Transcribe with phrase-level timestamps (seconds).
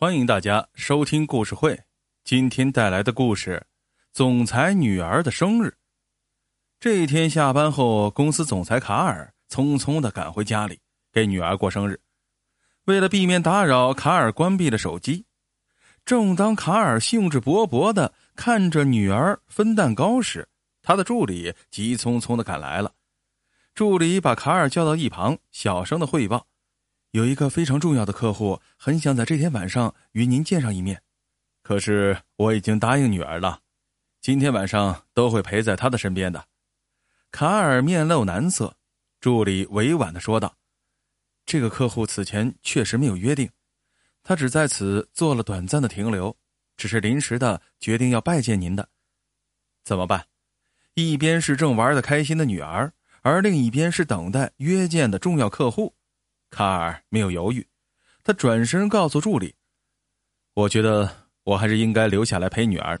[0.00, 1.76] 欢迎大家收听故事会。
[2.22, 3.66] 今天带来的故事：
[4.12, 5.74] 总裁女儿的生日。
[6.78, 10.78] 这一天下班后，公司总裁卡尔匆匆的赶回家里
[11.12, 11.98] 给女儿过生日。
[12.84, 15.26] 为了避免打扰，卡尔关闭了手机。
[16.04, 20.48] 正当卡尔兴致勃勃的看着女儿分蛋糕时，
[20.80, 22.92] 他的助理急匆匆的赶来了。
[23.74, 26.46] 助理把卡尔叫到一旁，小声的汇报。
[27.12, 31.02] 有一个非常重要的客户，很想在这天晚上与您见上一面，
[31.62, 33.60] 可是我已经答应女儿了，
[34.20, 36.44] 今天晚上都会陪在她的身边的。
[37.30, 38.76] 卡尔面露难色，
[39.20, 40.54] 助理委婉的说道
[41.46, 43.50] ：“这个客户此前确实没有约定，
[44.22, 46.36] 他只在此做了短暂的停留，
[46.76, 48.86] 只是临时的决定要拜见您的。
[49.82, 50.26] 怎么办？
[50.92, 55.94] 一边是正玩的开心的女儿，而另一边是等待约见的重要客户。”
[56.50, 57.66] 卡尔没有犹豫，
[58.22, 59.54] 他转身告诉助理
[60.54, 63.00] ：“我觉得我还是应该留下来陪女儿，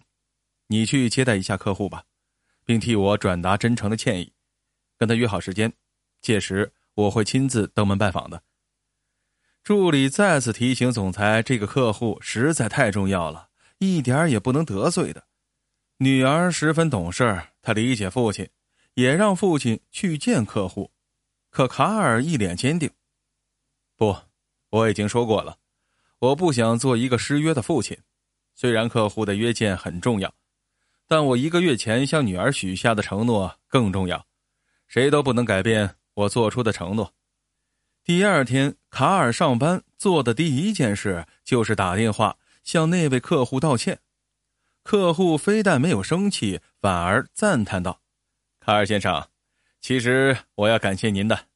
[0.68, 2.04] 你去接待一下客户吧，
[2.64, 4.32] 并替我转达真诚的歉意，
[4.96, 5.72] 跟他约好时间，
[6.20, 8.42] 届时我会亲自登门拜访的。”
[9.64, 15.26] 助理再次提醒总裁：“这个客户实在太重要了，一点也不能得罪的。”
[16.00, 18.48] 女儿十分懂事，她理解父亲，
[18.94, 20.92] 也让父亲去见客户，
[21.50, 22.90] 可卡尔一脸坚定。
[23.98, 24.16] 不，
[24.70, 25.58] 我已经说过了，
[26.20, 27.98] 我不想做一个失约的父亲。
[28.54, 30.32] 虽然客户的约见很重要，
[31.08, 34.24] 但我一个月前向女儿许下的承诺更重要。
[34.86, 37.12] 谁都不能改变我做出的承诺。
[38.04, 43.98] 第二天，卡尔上班做的第一件事就是打电话向那位客户道歉。
[44.84, 48.00] 客户非但没有生气，反而赞叹道
[48.60, 49.26] ：“卡尔先生，
[49.80, 51.46] 其实我要感谢您的，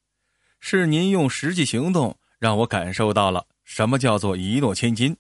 [0.59, 5.17] 是您用实际行动。”让我感受到了什么叫做一诺千金。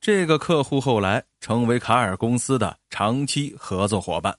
[0.00, 4.36] 这个客户后来成为卡尔公司的长期合作伙伴。